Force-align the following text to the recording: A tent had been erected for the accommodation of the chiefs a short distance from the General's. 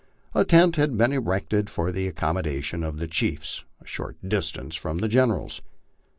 A 0.33 0.43
tent 0.43 0.77
had 0.77 0.97
been 0.97 1.11
erected 1.13 1.69
for 1.69 1.91
the 1.91 2.07
accommodation 2.07 2.83
of 2.83 2.97
the 2.97 3.05
chiefs 3.05 3.65
a 3.79 3.85
short 3.85 4.17
distance 4.27 4.75
from 4.75 4.97
the 4.97 5.07
General's. 5.07 5.61